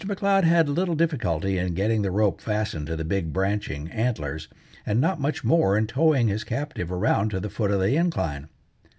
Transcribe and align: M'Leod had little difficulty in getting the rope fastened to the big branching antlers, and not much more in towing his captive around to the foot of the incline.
M'Leod 0.03 0.45
had 0.45 0.67
little 0.67 0.95
difficulty 0.95 1.59
in 1.59 1.75
getting 1.75 2.01
the 2.01 2.09
rope 2.09 2.41
fastened 2.41 2.87
to 2.87 2.95
the 2.95 3.05
big 3.05 3.31
branching 3.31 3.87
antlers, 3.91 4.47
and 4.83 4.99
not 4.99 5.21
much 5.21 5.43
more 5.43 5.77
in 5.77 5.85
towing 5.85 6.27
his 6.27 6.43
captive 6.43 6.91
around 6.91 7.29
to 7.29 7.39
the 7.39 7.51
foot 7.51 7.69
of 7.69 7.79
the 7.79 7.95
incline. 7.95 8.49